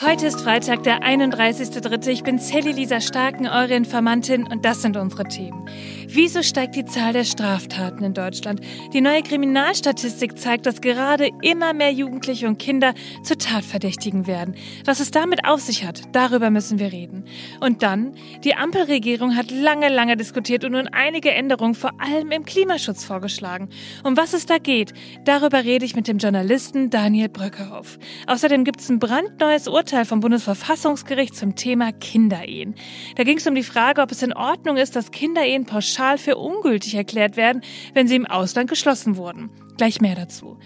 [0.00, 2.08] Heute ist Freitag, der 31.3.
[2.08, 5.68] Ich bin Sally Lisa Starken, eure Informantin, und das sind unsere Themen.
[6.08, 8.60] Wieso steigt die Zahl der Straftaten in Deutschland?
[8.92, 14.54] Die neue Kriminalstatistik zeigt, dass gerade immer mehr Jugendliche und Kinder zu Tatverdächtigen werden.
[14.84, 17.24] Was es damit auf sich hat, darüber müssen wir reden.
[17.60, 18.14] Und dann,
[18.44, 23.68] die Ampelregierung hat lange, lange diskutiert und nun einige Änderungen vor allem im Klimaschutz vorgeschlagen.
[24.04, 24.92] Um was es da geht,
[25.24, 27.98] darüber rede ich mit dem Journalisten Daniel Bröckerhoff.
[28.26, 32.74] Außerdem gibt es ein brandneues Urteil vom Bundesverfassungsgericht zum Thema Kinderehen.
[33.16, 36.18] Da ging es um die Frage, ob es in Ordnung ist, dass Kinderehen pauschal pauschal
[36.18, 37.62] für ungültig erklärt werden,
[37.94, 39.50] wenn sie im Ausland geschlossen wurden.
[39.76, 40.56] Gleich mehr dazu.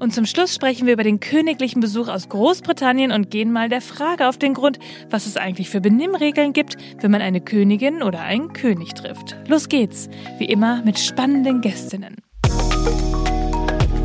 [0.00, 3.80] Und zum Schluss sprechen wir über den königlichen Besuch aus Großbritannien und gehen mal der
[3.80, 4.78] Frage auf den Grund,
[5.08, 9.36] was es eigentlich für Benimmregeln gibt, wenn man eine Königin oder einen König trifft.
[9.46, 12.16] Los geht's, wie immer mit spannenden Gästinnen.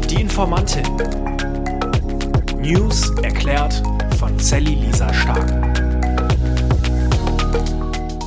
[0.10, 0.86] Die Informantin.
[2.60, 3.82] News erklärt
[4.20, 5.71] von Sally Lisa Stark.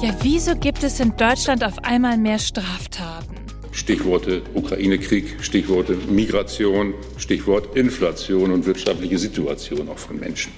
[0.05, 3.37] Ja, wieso gibt es in Deutschland auf einmal mehr Straftaten?
[3.73, 10.53] Stichworte Ukraine-Krieg, Stichworte Migration, Stichwort Inflation und wirtschaftliche Situation auch von Menschen.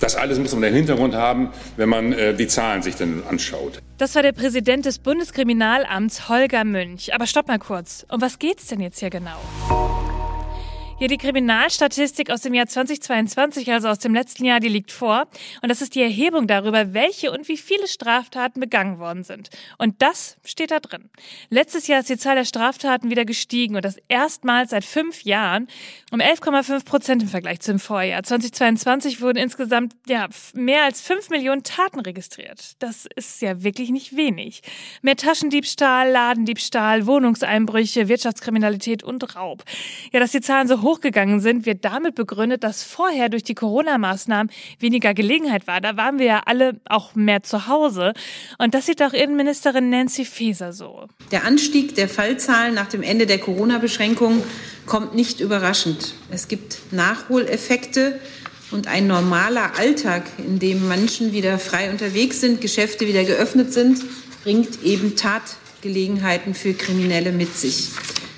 [0.00, 3.78] Das alles muss man im Hintergrund haben, wenn man äh, die Zahlen sich dann anschaut.
[3.98, 7.14] Das war der Präsident des Bundeskriminalamts Holger Münch.
[7.14, 8.04] Aber stopp mal kurz.
[8.10, 9.38] Um was geht's denn jetzt hier genau?
[11.02, 15.26] Ja, die Kriminalstatistik aus dem Jahr 2022, also aus dem letzten Jahr, die liegt vor.
[15.60, 19.50] Und das ist die Erhebung darüber, welche und wie viele Straftaten begangen worden sind.
[19.78, 21.10] Und das steht da drin.
[21.50, 25.66] Letztes Jahr ist die Zahl der Straftaten wieder gestiegen und das erstmals seit fünf Jahren
[26.12, 28.22] um 11,5 Prozent im Vergleich zum Vorjahr.
[28.22, 32.80] 2022 wurden insgesamt ja, mehr als fünf Millionen Taten registriert.
[32.80, 34.62] Das ist ja wirklich nicht wenig.
[35.02, 39.64] Mehr Taschendiebstahl, Ladendiebstahl, Wohnungseinbrüche, Wirtschaftskriminalität und Raub.
[40.12, 43.54] Ja, dass die Zahlen so hoch hochgegangen sind, wird damit begründet, dass vorher durch die
[43.54, 45.80] Corona-Maßnahmen weniger Gelegenheit war.
[45.80, 48.12] Da waren wir ja alle auch mehr zu Hause.
[48.58, 51.06] Und das sieht auch Innenministerin Nancy Faeser so.
[51.30, 54.42] Der Anstieg der Fallzahlen nach dem Ende der Corona-Beschränkungen
[54.86, 56.14] kommt nicht überraschend.
[56.30, 58.20] Es gibt Nachholeffekte
[58.70, 64.00] und ein normaler Alltag, in dem Menschen wieder frei unterwegs sind, Geschäfte wieder geöffnet sind,
[64.42, 67.88] bringt eben Tatgelegenheiten für Kriminelle mit sich.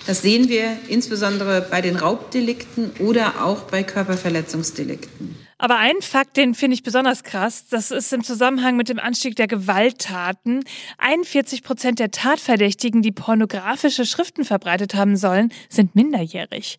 [0.06, 5.36] Das sehen wir insbesondere bei den Raubdelikten oder auch bei Körperverletzungsdelikten.
[5.56, 9.36] Aber ein Fakt, den finde ich besonders krass, das ist im Zusammenhang mit dem Anstieg
[9.36, 10.64] der Gewalttaten.
[10.98, 16.76] 41 Prozent der Tatverdächtigen, die pornografische Schriften verbreitet haben sollen, sind minderjährig.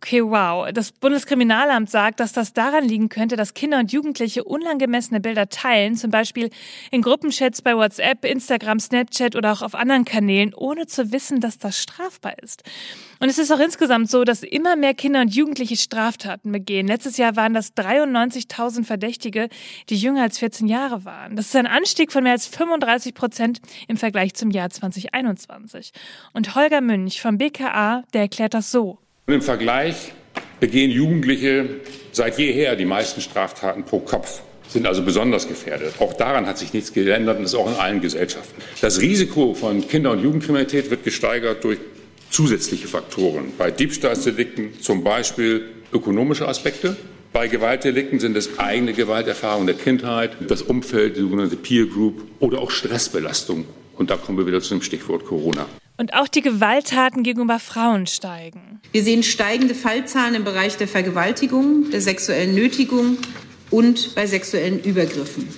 [0.00, 0.70] Okay, wow.
[0.72, 5.96] Das Bundeskriminalamt sagt, dass das daran liegen könnte, dass Kinder und Jugendliche unangemessene Bilder teilen,
[5.96, 6.50] zum Beispiel
[6.92, 11.58] in Gruppenchats bei WhatsApp, Instagram, Snapchat oder auch auf anderen Kanälen, ohne zu wissen, dass
[11.58, 12.62] das strafbar ist.
[13.18, 16.86] Und es ist auch insgesamt so, dass immer mehr Kinder und Jugendliche Straftaten begehen.
[16.86, 19.48] Letztes Jahr waren das 93.000 Verdächtige,
[19.88, 21.34] die jünger als 14 Jahre waren.
[21.34, 25.90] Das ist ein Anstieg von mehr als 35 Prozent im Vergleich zum Jahr 2021.
[26.32, 29.00] Und Holger Münch vom BKA, der erklärt das so.
[29.28, 30.12] Im Vergleich
[30.58, 31.66] begehen Jugendliche
[32.12, 35.96] seit jeher die meisten Straftaten pro Kopf sind also besonders gefährdet.
[35.98, 38.62] Auch daran hat sich nichts geändert und ist auch in allen Gesellschaften.
[38.80, 41.78] Das Risiko von Kinder- und Jugendkriminalität wird gesteigert durch
[42.30, 43.52] zusätzliche Faktoren.
[43.58, 45.62] Bei Diebstahlsdelikten zum Beispiel
[45.92, 46.96] ökonomische Aspekte.
[47.30, 52.60] Bei Gewaltdelikten sind es eigene Gewalterfahrungen der Kindheit, das Umfeld, die sogenannte Peer Group oder
[52.60, 53.66] auch Stressbelastung.
[53.94, 55.66] Und da kommen wir wieder zu dem Stichwort Corona.
[56.00, 58.80] Und auch die Gewalttaten gegenüber Frauen steigen.
[58.92, 63.18] Wir sehen steigende Fallzahlen im Bereich der Vergewaltigung, der sexuellen Nötigung
[63.70, 65.48] und bei sexuellen Übergriffen.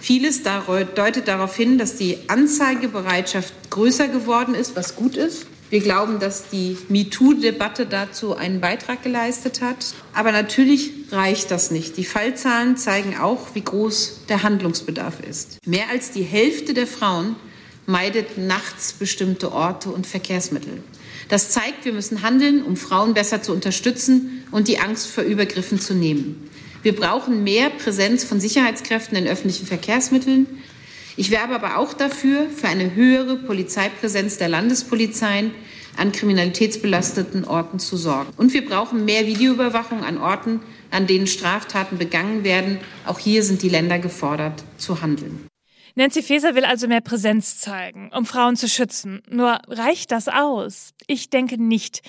[0.00, 5.46] Vieles deutet darauf hin, dass die Anzeigebereitschaft größer geworden ist, was gut ist.
[5.70, 9.94] Wir glauben, dass die MeToo-Debatte dazu einen Beitrag geleistet hat.
[10.12, 11.96] Aber natürlich reicht das nicht.
[11.96, 15.58] Die Fallzahlen zeigen auch, wie groß der Handlungsbedarf ist.
[15.64, 17.36] Mehr als die Hälfte der Frauen
[17.86, 20.82] meidet nachts bestimmte Orte und Verkehrsmittel.
[21.28, 25.80] Das zeigt, wir müssen handeln, um Frauen besser zu unterstützen und die Angst vor Übergriffen
[25.80, 26.50] zu nehmen.
[26.82, 30.46] Wir brauchen mehr Präsenz von Sicherheitskräften in öffentlichen Verkehrsmitteln.
[31.16, 35.52] Ich werbe aber auch dafür, für eine höhere Polizeipräsenz der Landespolizeien
[35.96, 38.32] an kriminalitätsbelasteten Orten zu sorgen.
[38.36, 40.60] Und wir brauchen mehr Videoüberwachung an Orten,
[40.90, 42.78] an denen Straftaten begangen werden.
[43.06, 45.46] Auch hier sind die Länder gefordert zu handeln.
[45.96, 49.22] Nancy Faeser will also mehr Präsenz zeigen, um Frauen zu schützen.
[49.30, 50.92] Nur reicht das aus?
[51.06, 52.02] Ich denke nicht.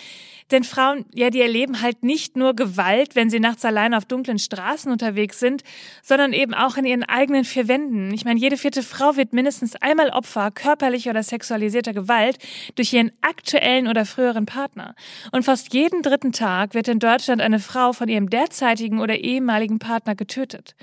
[0.52, 4.38] Denn Frauen, ja, die erleben halt nicht nur Gewalt, wenn sie nachts allein auf dunklen
[4.38, 5.64] Straßen unterwegs sind,
[6.04, 8.14] sondern eben auch in ihren eigenen vier Wänden.
[8.14, 12.38] Ich meine, jede vierte Frau wird mindestens einmal Opfer körperlicher oder sexualisierter Gewalt
[12.76, 14.96] durch ihren aktuellen oder früheren Partner.
[15.32, 19.80] Und fast jeden dritten Tag wird in Deutschland eine Frau von ihrem derzeitigen oder ehemaligen
[19.80, 20.76] Partner getötet.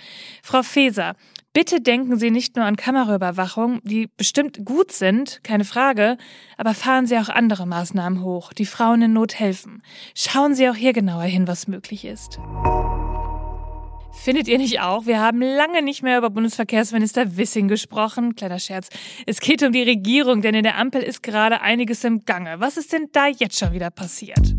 [0.42, 1.14] Frau Feser,
[1.54, 6.16] Bitte denken Sie nicht nur an Kameraüberwachung, die bestimmt gut sind, keine Frage,
[6.56, 9.82] aber fahren Sie auch andere Maßnahmen hoch, die Frauen in Not helfen.
[10.14, 12.38] Schauen Sie auch hier genauer hin, was möglich ist.
[14.12, 15.04] Findet ihr nicht auch?
[15.04, 18.34] Wir haben lange nicht mehr über Bundesverkehrsminister Wissing gesprochen.
[18.34, 18.88] Kleiner Scherz.
[19.26, 22.60] Es geht um die Regierung, denn in der Ampel ist gerade einiges im Gange.
[22.60, 24.54] Was ist denn da jetzt schon wieder passiert?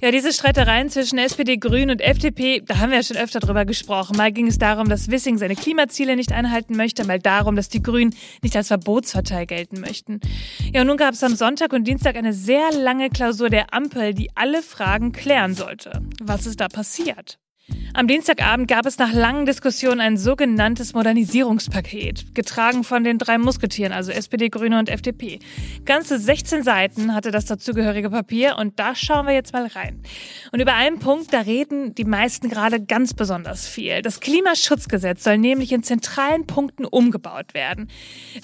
[0.00, 3.64] Ja, diese Streitereien zwischen SPD, Grünen und FDP, da haben wir ja schon öfter drüber
[3.64, 4.16] gesprochen.
[4.16, 7.82] Mal ging es darum, dass Wissing seine Klimaziele nicht einhalten möchte, mal darum, dass die
[7.82, 10.20] Grünen nicht als Verbotspartei gelten möchten.
[10.72, 14.14] Ja, und nun gab es am Sonntag und Dienstag eine sehr lange Klausur der Ampel,
[14.14, 16.02] die alle Fragen klären sollte.
[16.20, 17.38] Was ist da passiert?
[17.94, 23.92] Am Dienstagabend gab es nach langen Diskussionen ein sogenanntes Modernisierungspaket, getragen von den drei Musketieren,
[23.92, 25.40] also SPD, Grüne und FDP.
[25.84, 30.00] Ganze 16 Seiten hatte das dazugehörige Papier und da schauen wir jetzt mal rein.
[30.52, 34.00] Und über einen Punkt, da reden die meisten gerade ganz besonders viel.
[34.02, 37.88] Das Klimaschutzgesetz soll nämlich in zentralen Punkten umgebaut werden.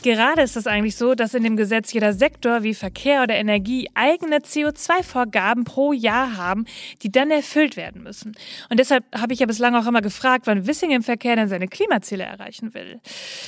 [0.03, 3.89] Gerade ist es eigentlich so, dass in dem Gesetz jeder Sektor wie Verkehr oder Energie
[3.95, 6.65] eigene CO2-Vorgaben pro Jahr haben,
[7.03, 8.33] die dann erfüllt werden müssen.
[8.69, 11.69] Und deshalb habe ich ja bislang auch immer gefragt, wann Wissing im Verkehr denn seine
[11.69, 13.01] Klimaziele erreichen will.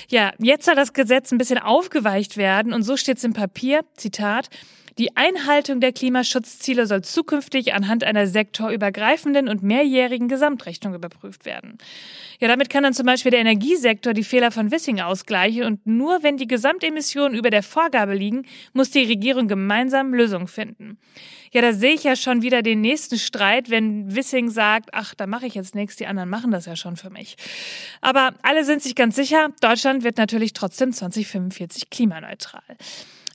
[0.09, 3.85] Ja, jetzt soll das Gesetz ein bisschen aufgeweicht werden und so steht es im Papier,
[3.97, 4.49] Zitat,
[4.99, 11.77] die Einhaltung der Klimaschutzziele soll zukünftig anhand einer sektorübergreifenden und mehrjährigen Gesamtrechnung überprüft werden.
[12.41, 16.23] Ja, damit kann dann zum Beispiel der Energiesektor die Fehler von Wissing ausgleichen und nur
[16.23, 20.99] wenn die Gesamtemissionen über der Vorgabe liegen, muss die Regierung gemeinsam Lösungen finden.
[21.53, 25.27] Ja, da sehe ich ja schon wieder den nächsten Streit, wenn Wissing sagt, ach, da
[25.27, 27.37] mache ich jetzt nichts, die anderen machen das ja schon für mich.
[28.01, 32.63] Aber alle sind sich ganz sicher, Deutschland wird natürlich trotzdem 2045 klimaneutral.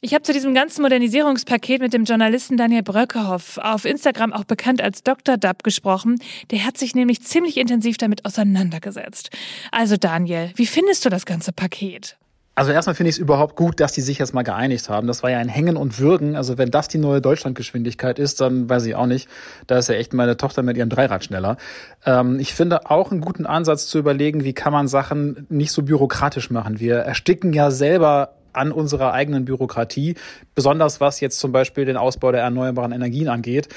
[0.03, 4.81] Ich habe zu diesem ganzen Modernisierungspaket mit dem Journalisten Daniel Bröckehoff, auf Instagram auch bekannt
[4.81, 5.37] als Dr.
[5.37, 6.17] Dub, gesprochen.
[6.49, 9.29] Der hat sich nämlich ziemlich intensiv damit auseinandergesetzt.
[9.71, 12.17] Also Daniel, wie findest du das ganze Paket?
[12.55, 15.05] Also erstmal finde ich es überhaupt gut, dass die sich jetzt mal geeinigt haben.
[15.05, 16.35] Das war ja ein Hängen und Würgen.
[16.35, 19.29] Also wenn das die neue Deutschlandgeschwindigkeit ist, dann weiß ich auch nicht.
[19.67, 21.57] Da ist ja echt meine Tochter mit ihrem Dreirad schneller.
[22.07, 25.83] Ähm, ich finde auch einen guten Ansatz zu überlegen, wie kann man Sachen nicht so
[25.83, 26.79] bürokratisch machen.
[26.79, 30.15] Wir ersticken ja selber an unserer eigenen Bürokratie,
[30.55, 33.69] besonders was jetzt zum Beispiel den Ausbau der erneuerbaren Energien angeht.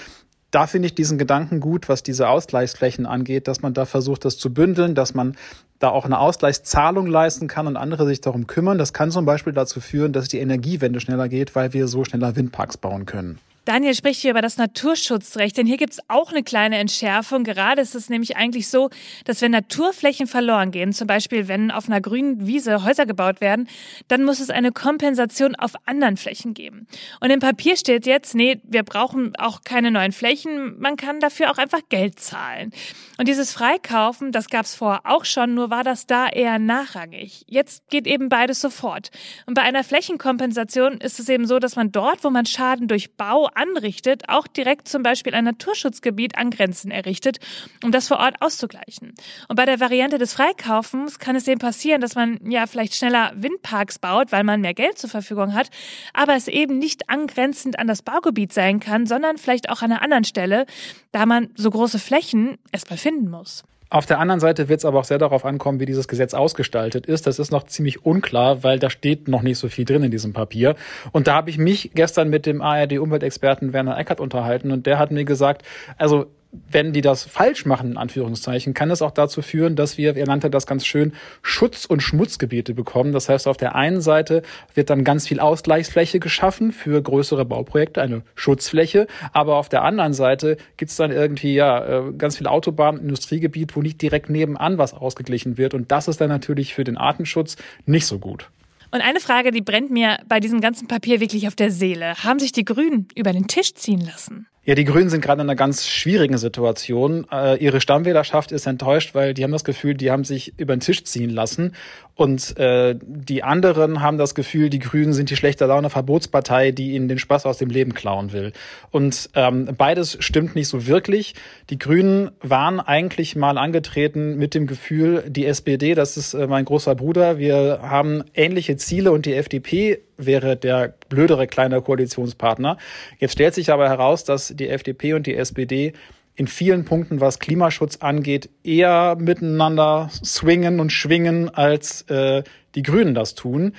[0.51, 4.39] Da finde ich diesen Gedanken gut, was diese Ausgleichsflächen angeht, dass man da versucht, das
[4.39, 5.37] zu bündeln, dass man
[5.81, 8.79] da auch eine Ausgleichszahlung leisten kann und andere sich darum kümmern.
[8.79, 12.37] Das kann zum Beispiel dazu führen, dass die Energiewende schneller geht, weil wir so schneller
[12.37, 13.41] Windparks bauen können.
[13.65, 17.45] Daniel spricht hier über das Naturschutzrecht, denn hier gibt es auch eine kleine Entschärfung.
[17.45, 18.91] Gerade ist es nämlich eigentlich so,
[19.25, 23.69] dass wenn Naturflächen verloren gehen, zum Beispiel wenn auf einer grünen Wiese Häuser gebaut werden,
[24.09, 26.87] dann muss es eine Kompensation auf anderen Flächen geben.
[27.21, 31.51] Und im Papier steht jetzt, nee, wir brauchen auch keine neuen Flächen, man kann dafür
[31.51, 32.71] auch einfach Geld zahlen.
[33.17, 37.45] Und dieses Freikaufen, das gab es vorher auch schon, nur war das da eher nachrangig.
[37.47, 39.11] Jetzt geht eben beides sofort.
[39.47, 43.17] Und bei einer Flächenkompensation ist es eben so, dass man dort, wo man Schaden durch
[43.17, 47.39] Bau anrichtet, auch direkt zum Beispiel ein Naturschutzgebiet an Grenzen errichtet,
[47.83, 49.15] um das vor Ort auszugleichen.
[49.49, 53.33] Und bei der Variante des Freikaufens kann es eben passieren, dass man ja vielleicht schneller
[53.37, 55.71] Windparks baut, weil man mehr Geld zur Verfügung hat,
[56.13, 60.03] aber es eben nicht angrenzend an das Baugebiet sein kann, sondern vielleicht auch an einer
[60.03, 60.67] anderen Stelle,
[61.13, 63.65] da man so große Flächen erstmal finden muss.
[63.95, 67.07] Auf der anderen Seite wird es aber auch sehr darauf ankommen, wie dieses Gesetz ausgestaltet
[67.07, 67.29] ist.
[67.29, 70.33] Das ist noch ziemlich unklar, weil da steht noch nicht so viel drin in diesem
[70.33, 70.75] Papier.
[71.13, 75.13] Und da habe ich mich gestern mit dem ARD-Umweltexperten Werner Eckert unterhalten und der hat
[75.13, 75.63] mir gesagt,
[75.97, 76.27] also
[76.71, 80.27] wenn die das falsch machen, in Anführungszeichen, kann es auch dazu führen, dass wir, er
[80.27, 83.13] nannte das ganz schön, Schutz- und Schmutzgebiete bekommen.
[83.13, 84.43] Das heißt, auf der einen Seite
[84.75, 90.15] wird dann ganz viel Ausgleichsfläche geschaffen für größere Bauprojekte, eine Schutzfläche, aber auf der anderen
[90.15, 94.79] Seite gibt es dann irgendwie ja äh, ganz viel Autobahn, Industriegebiet, wo nicht direkt nebenan
[94.79, 95.75] was ausgeglichen wird.
[95.75, 97.57] Und das ist dann natürlich für den Artenschutz
[97.87, 98.51] nicht so gut.
[98.95, 102.15] Und eine Frage, die brennt mir bei diesem ganzen Papier wirklich auf der Seele.
[102.23, 104.47] Haben sich die Grünen über den Tisch ziehen lassen?
[104.67, 107.27] Ja, die Grünen sind gerade in einer ganz schwierigen Situation.
[107.31, 110.81] Äh, ihre Stammwählerschaft ist enttäuscht, weil die haben das Gefühl, die haben sich über den
[110.81, 111.75] Tisch ziehen lassen.
[112.15, 116.93] Und äh, die anderen haben das Gefühl, die Grünen sind die schlechte Laune Verbotspartei, die
[116.93, 118.53] ihnen den Spaß aus dem Leben klauen will.
[118.91, 121.35] Und ähm, beides stimmt nicht so wirklich.
[121.69, 126.65] Die Grünen waren eigentlich mal angetreten mit dem Gefühl, die SPD, das ist äh, mein
[126.65, 132.79] großer Bruder, wir haben ähnliche Ziele und die FDP wäre der blödere kleine Koalitionspartner.
[133.19, 135.93] Jetzt stellt sich aber heraus, dass die FDP und die SPD
[136.37, 142.43] in vielen Punkten, was Klimaschutz angeht, eher miteinander swingen und schwingen, als äh,
[142.75, 143.75] die Grünen das tun.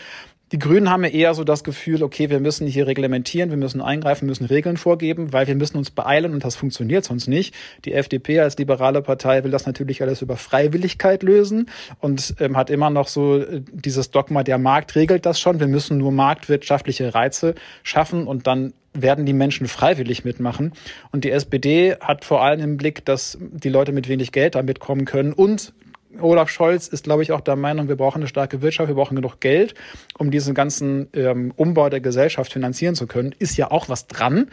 [0.51, 3.81] Die Grünen haben ja eher so das Gefühl, okay, wir müssen hier reglementieren, wir müssen
[3.81, 7.55] eingreifen, müssen Regeln vorgeben, weil wir müssen uns beeilen und das funktioniert sonst nicht.
[7.83, 12.69] Die FDP als liberale Partei will das natürlich alles über Freiwilligkeit lösen und ähm, hat
[12.69, 17.15] immer noch so äh, dieses Dogma, der Markt regelt das schon, wir müssen nur marktwirtschaftliche
[17.15, 20.73] Reize schaffen und dann werden die Menschen freiwillig mitmachen.
[21.11, 24.61] Und die SPD hat vor allem im Blick, dass die Leute mit wenig Geld da
[24.61, 25.73] mitkommen können und
[26.21, 29.15] Olaf Scholz ist, glaube ich, auch der Meinung, wir brauchen eine starke Wirtschaft, wir brauchen
[29.15, 29.75] genug Geld,
[30.17, 33.33] um diesen ganzen ähm, Umbau der Gesellschaft finanzieren zu können.
[33.37, 34.49] Ist ja auch was dran.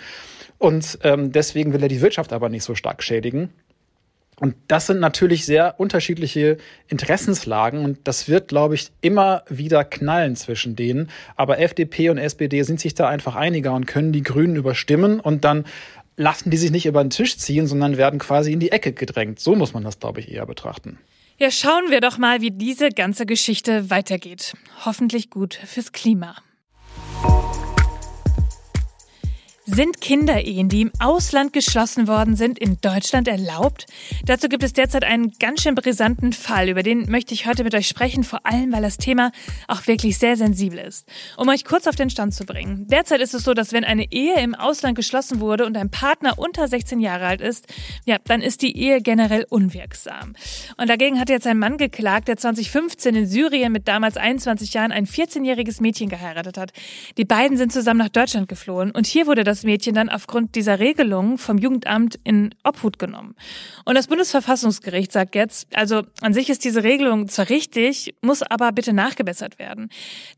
[0.58, 3.50] Und ähm, deswegen will er die Wirtschaft aber nicht so stark schädigen.
[4.42, 6.56] Und das sind natürlich sehr unterschiedliche
[6.88, 11.10] Interessenslagen und das wird, glaube ich, immer wieder knallen zwischen denen.
[11.36, 15.44] Aber FDP und SPD sind sich da einfach einiger und können die Grünen überstimmen und
[15.44, 15.64] dann
[16.16, 19.38] lassen die sich nicht über den Tisch ziehen, sondern werden quasi in die Ecke gedrängt.
[19.38, 20.98] So muss man das, glaube ich, eher betrachten.
[21.42, 24.54] Ja, schauen wir doch mal, wie diese ganze Geschichte weitergeht.
[24.84, 26.36] Hoffentlich gut fürs Klima.
[29.64, 33.86] Sind Kinderehen, die im Ausland geschlossen worden sind, in Deutschland erlaubt?
[34.24, 37.72] Dazu gibt es derzeit einen ganz schön brisanten Fall, über den möchte ich heute mit
[37.72, 39.30] euch sprechen, vor allem weil das Thema
[39.68, 41.06] auch wirklich sehr sensibel ist.
[41.36, 42.88] Um euch kurz auf den Stand zu bringen.
[42.88, 46.40] Derzeit ist es so, dass wenn eine Ehe im Ausland geschlossen wurde und ein Partner
[46.40, 47.68] unter 16 Jahre alt ist,
[48.04, 50.34] ja, dann ist die Ehe generell unwirksam.
[50.76, 54.90] Und dagegen hat jetzt ein Mann geklagt, der 2015 in Syrien mit damals 21 Jahren
[54.90, 56.72] ein 14-jähriges Mädchen geheiratet hat.
[57.16, 60.78] Die beiden sind zusammen nach Deutschland geflohen und hier wurde das Mädchen dann aufgrund dieser
[60.78, 63.34] Regelung vom Jugendamt in Obhut genommen.
[63.84, 68.72] Und das Bundesverfassungsgericht sagt jetzt, also an sich ist diese Regelung zwar richtig, muss aber
[68.72, 69.90] bitte nachgebessert werden.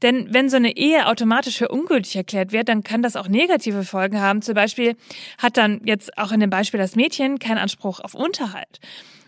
[0.03, 3.85] Denn wenn so eine Ehe automatisch für ungültig erklärt wird, dann kann das auch negative
[3.85, 4.43] Folgen haben.
[4.43, 4.97] Zum Beispiel
[5.39, 8.81] hat dann jetzt auch in dem Beispiel das Mädchen keinen Anspruch auf Unterhalt.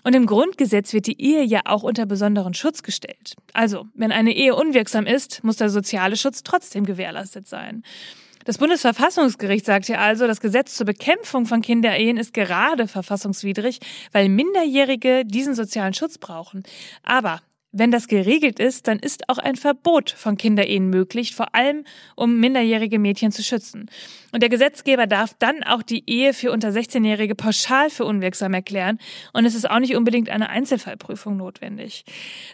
[0.06, 3.34] Und im Grundgesetz wird die Ehe ja auch unter besonderen Schutz gestellt.
[3.54, 7.82] Also, wenn eine Ehe unwirksam ist, muss der soziale Schutz trotzdem gewährleistet sein.
[8.46, 13.80] Das Bundesverfassungsgericht sagt ja also, das Gesetz zur Bekämpfung von Kinderehen ist gerade verfassungswidrig,
[14.12, 16.62] weil Minderjährige diesen sozialen Schutz brauchen.
[17.02, 17.40] Aber
[17.78, 22.38] wenn das geregelt ist, dann ist auch ein Verbot von Kinderehen möglich, vor allem um
[22.38, 23.90] minderjährige Mädchen zu schützen.
[24.32, 28.98] Und der Gesetzgeber darf dann auch die Ehe für unter 16-Jährige pauschal für unwirksam erklären.
[29.32, 32.04] Und es ist auch nicht unbedingt eine Einzelfallprüfung notwendig.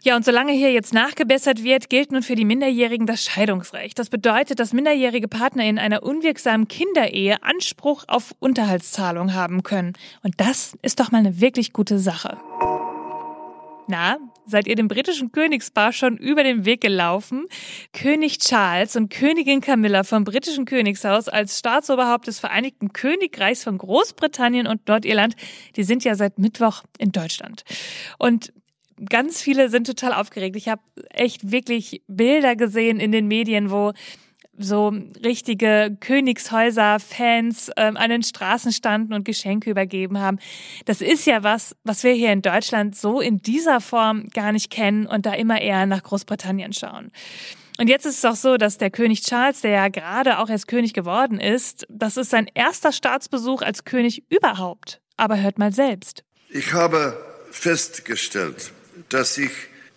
[0.03, 3.99] Ja, und solange hier jetzt nachgebessert wird, gilt nun für die Minderjährigen das Scheidungsrecht.
[3.99, 9.95] Das bedeutet, dass minderjährige Partner in einer unwirksamen Kinderehe Anspruch auf Unterhaltszahlung haben können.
[10.23, 12.39] Und das ist doch mal eine wirklich gute Sache.
[13.89, 17.47] Na, seid ihr dem britischen Königspaar schon über den Weg gelaufen?
[17.93, 24.67] König Charles und Königin Camilla vom britischen Königshaus als Staatsoberhaupt des Vereinigten Königreichs von Großbritannien
[24.67, 25.35] und Nordirland,
[25.77, 27.65] die sind ja seit Mittwoch in Deutschland.
[28.19, 28.53] Und
[29.09, 30.57] ganz viele sind total aufgeregt.
[30.57, 33.93] Ich habe echt wirklich Bilder gesehen in den Medien, wo
[34.63, 34.93] so
[35.25, 40.39] richtige Königshäuser-Fans ähm, an den Straßen standen und Geschenke übergeben haben.
[40.85, 44.71] Das ist ja was, was wir hier in Deutschland so in dieser Form gar nicht
[44.71, 47.11] kennen und da immer eher nach Großbritannien schauen.
[47.79, 50.69] Und jetzt ist es auch so, dass der König Charles, der ja gerade auch erst
[50.69, 55.01] König geworden ist, das ist sein erster Staatsbesuch als König überhaupt.
[55.17, 56.23] Aber hört mal selbst.
[56.51, 57.17] Ich habe
[57.51, 58.73] festgestellt,
[59.09, 59.51] dass ich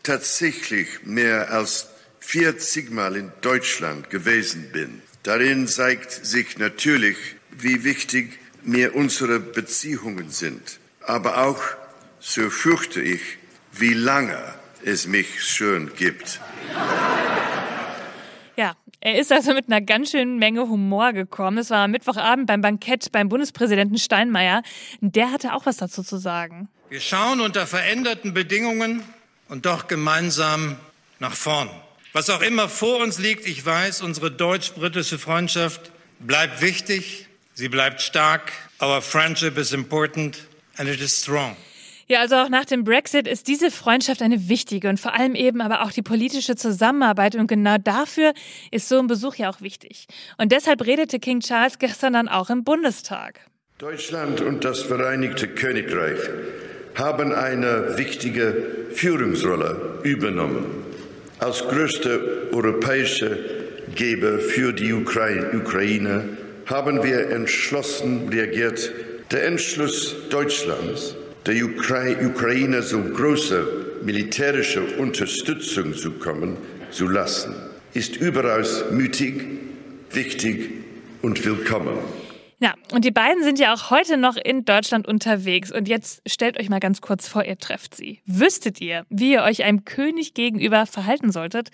[0.03, 1.89] tatsächlich mehr als
[2.25, 5.01] 40 Mal in Deutschland gewesen bin.
[5.23, 7.17] Darin zeigt sich natürlich,
[7.51, 10.79] wie wichtig mir unsere Beziehungen sind.
[11.01, 11.61] Aber auch,
[12.19, 13.21] so fürchte ich,
[13.71, 14.37] wie lange
[14.83, 16.41] es mich schon gibt.
[18.57, 21.59] Ja, er ist also mit einer ganz schönen Menge Humor gekommen.
[21.59, 24.63] Es war Mittwochabend beim Bankett beim Bundespräsidenten Steinmeier.
[24.99, 26.69] Der hatte auch was dazu zu sagen.
[26.89, 29.03] Wir schauen unter veränderten Bedingungen
[29.47, 30.77] und doch gemeinsam
[31.19, 31.69] nach vorn.
[32.15, 37.99] Was auch immer vor uns liegt, ich weiß, unsere deutsch-britische Freundschaft bleibt wichtig, sie bleibt
[37.99, 38.53] stark.
[38.81, 40.37] Our friendship is important
[40.77, 41.57] and it is strong.
[42.07, 45.59] Ja, also auch nach dem Brexit ist diese Freundschaft eine wichtige und vor allem eben
[45.59, 48.33] aber auch die politische Zusammenarbeit und genau dafür
[48.71, 50.07] ist so ein Besuch ja auch wichtig.
[50.37, 53.41] Und deshalb redete King Charles gestern dann auch im Bundestag.
[53.77, 56.19] Deutschland und das Vereinigte Königreich
[56.95, 60.84] haben eine wichtige Führungsrolle übernommen.
[61.39, 63.37] Als größte europäische
[63.93, 66.29] Geber für die Ukraine
[66.65, 68.91] haben wir entschlossen reagiert.
[69.31, 71.15] Der Entschluss Deutschlands,
[71.45, 73.67] der Ukraine so große
[74.03, 76.57] militärische Unterstützung zukommen
[76.91, 77.53] zu lassen,
[77.93, 79.45] ist überaus mütig,
[80.11, 80.69] wichtig
[81.21, 81.97] und willkommen.
[82.59, 85.71] Ja, und die beiden sind ja auch heute noch in Deutschland unterwegs.
[85.71, 88.21] Und jetzt stellt euch mal ganz kurz vor, ihr trefft sie.
[88.25, 91.69] Wüsstet ihr, wie ihr euch einem König gegenüber verhalten solltet?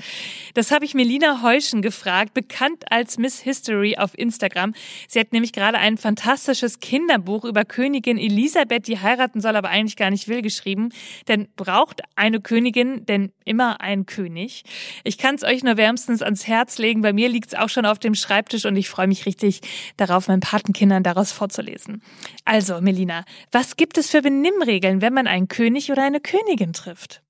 [0.53, 4.73] Das habe ich Melina Heuschen gefragt, bekannt als Miss History auf Instagram.
[5.09, 9.97] Sie hat nämlich gerade ein fantastisches Kinderbuch über Königin Elisabeth, die heiraten soll, aber eigentlich
[9.97, 10.89] gar nicht will, geschrieben.
[11.27, 14.63] Denn braucht eine Königin denn immer einen König?
[15.03, 17.01] Ich kann es euch nur wärmstens ans Herz legen.
[17.01, 19.61] Bei mir liegt es auch schon auf dem Schreibtisch und ich freue mich richtig
[19.97, 22.01] darauf, meinen Paten Kindern daraus vorzulesen.
[22.45, 27.21] Also, Melina, was gibt es für Benimmregeln, wenn man einen König oder eine Königin trifft?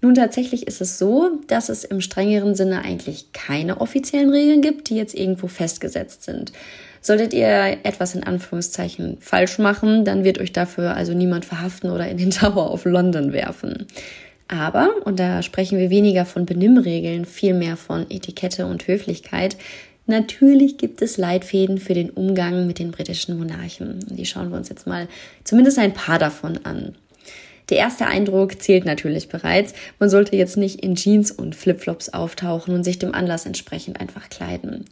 [0.00, 4.90] Nun, tatsächlich ist es so, dass es im strengeren Sinne eigentlich keine offiziellen Regeln gibt,
[4.90, 6.52] die jetzt irgendwo festgesetzt sind.
[7.00, 12.08] Solltet ihr etwas in Anführungszeichen falsch machen, dann wird euch dafür also niemand verhaften oder
[12.08, 13.86] in den Tower of London werfen.
[14.48, 19.56] Aber, und da sprechen wir weniger von Benimmregeln, vielmehr von Etikette und Höflichkeit,
[20.06, 24.00] Natürlich gibt es Leitfäden für den Umgang mit den britischen Monarchen.
[24.10, 25.08] Die schauen wir uns jetzt mal
[25.44, 26.94] zumindest ein paar davon an.
[27.70, 29.72] Der erste Eindruck zählt natürlich bereits.
[29.98, 34.28] Man sollte jetzt nicht in Jeans und Flipflops auftauchen und sich dem Anlass entsprechend einfach
[34.28, 34.84] kleiden.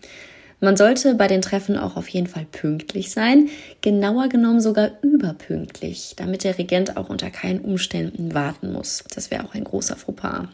[0.61, 3.49] Man sollte bei den Treffen auch auf jeden Fall pünktlich sein,
[3.81, 9.03] genauer genommen sogar überpünktlich, damit der Regent auch unter keinen Umständen warten muss.
[9.13, 10.47] Das wäre auch ein großer Fauxpas.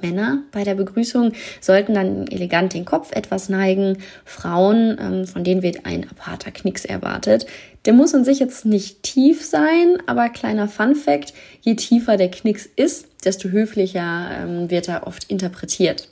[0.00, 3.98] Männer bei der Begrüßung sollten dann elegant den Kopf etwas neigen.
[4.24, 7.46] Frauen, ähm, von denen wird ein aparter Knicks erwartet.
[7.84, 12.30] Der muss an sich jetzt nicht tief sein, aber kleiner Fun fact, je tiefer der
[12.30, 16.08] Knicks ist, desto höflicher ähm, wird er oft interpretiert.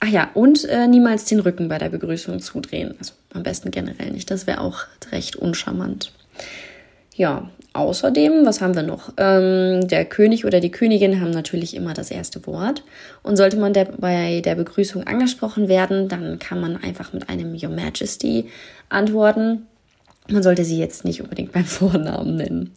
[0.00, 2.94] Ach ja, und äh, niemals den Rücken bei der Begrüßung zudrehen.
[2.98, 6.12] Also am besten generell nicht, das wäre auch recht uncharmant.
[7.14, 9.12] Ja, außerdem, was haben wir noch?
[9.16, 12.82] Ähm, der König oder die Königin haben natürlich immer das erste Wort.
[13.22, 17.54] Und sollte man der, bei der Begrüßung angesprochen werden, dann kann man einfach mit einem
[17.54, 18.46] Your Majesty
[18.88, 19.66] antworten.
[20.28, 22.74] Man sollte sie jetzt nicht unbedingt beim Vornamen nennen.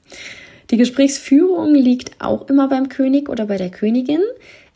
[0.72, 4.22] Die Gesprächsführung liegt auch immer beim König oder bei der Königin.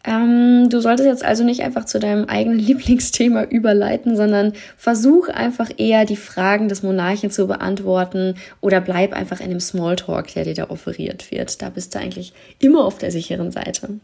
[0.08, 5.70] Ähm, du solltest jetzt also nicht einfach zu deinem eigenen Lieblingsthema überleiten, sondern versuch einfach
[5.76, 10.54] eher die Fragen des Monarchen zu beantworten oder bleib einfach in dem Smalltalk, der dir
[10.54, 11.62] da offeriert wird.
[11.62, 14.00] Da bist du eigentlich immer auf der sicheren Seite.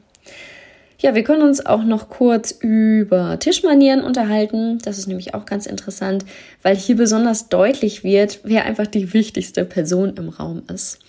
[0.99, 4.79] Ja, wir können uns auch noch kurz über Tischmanieren unterhalten.
[4.83, 6.25] Das ist nämlich auch ganz interessant,
[6.61, 10.99] weil hier besonders deutlich wird, wer einfach die wichtigste Person im Raum ist.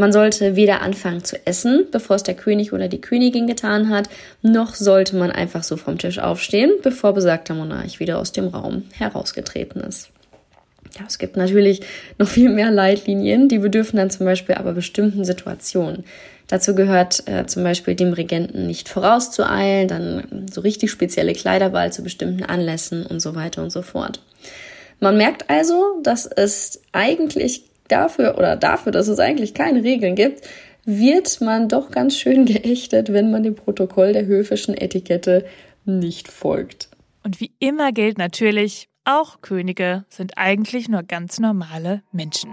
[0.00, 4.08] Man sollte weder anfangen zu essen, bevor es der König oder die Königin getan hat,
[4.42, 8.84] noch sollte man einfach so vom Tisch aufstehen, bevor besagter Monarch wieder aus dem Raum
[8.92, 10.10] herausgetreten ist.
[10.96, 11.80] Ja, es gibt natürlich
[12.16, 16.04] noch viel mehr Leitlinien, die bedürfen dann zum Beispiel aber bestimmten Situationen.
[16.46, 22.04] Dazu gehört äh, zum Beispiel dem Regenten nicht vorauszueilen, dann so richtig spezielle Kleiderwahl zu
[22.04, 24.20] bestimmten Anlässen und so weiter und so fort.
[25.00, 30.42] Man merkt also, dass es eigentlich dafür oder dafür, dass es eigentlich keine Regeln gibt,
[30.84, 35.44] wird man doch ganz schön geächtet, wenn man dem Protokoll der höfischen Etikette
[35.84, 36.88] nicht folgt.
[37.24, 42.50] Und wie immer gilt natürlich, auch Könige sind eigentlich nur ganz normale Menschen.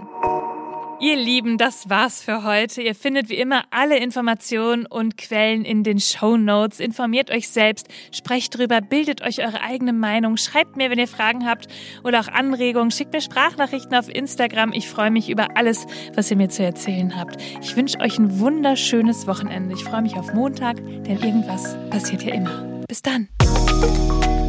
[0.98, 2.80] Ihr Lieben, das war's für heute.
[2.80, 6.80] Ihr findet wie immer alle Informationen und Quellen in den Show Notes.
[6.80, 11.46] Informiert euch selbst, sprecht drüber, bildet euch eure eigene Meinung, schreibt mir, wenn ihr Fragen
[11.46, 11.68] habt
[12.02, 14.72] oder auch Anregungen, schickt mir Sprachnachrichten auf Instagram.
[14.72, 17.42] Ich freue mich über alles, was ihr mir zu erzählen habt.
[17.60, 19.74] Ich wünsche euch ein wunderschönes Wochenende.
[19.74, 22.84] Ich freue mich auf Montag, denn irgendwas passiert ja immer.
[22.88, 23.28] Bis dann.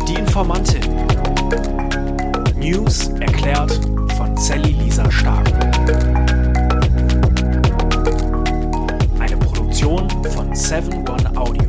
[0.07, 0.81] Die Informantin.
[2.57, 3.73] News erklärt
[4.15, 5.46] von Sally Lisa Stark.
[10.57, 11.66] 71 Audio.